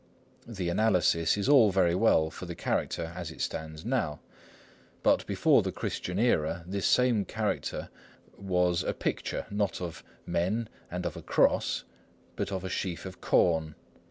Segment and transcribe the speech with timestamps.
[0.47, 4.19] That analysis is all very well for the character as it stands now;
[5.03, 7.89] but before the Christian era this same character
[8.35, 11.83] was written and was a picture, not of men and of a cross,
[12.35, 13.75] but of a sheaf of corn.